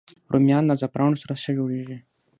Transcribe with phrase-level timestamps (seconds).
[0.33, 1.97] رومیان له زعفرانو سره ښه جوړېږي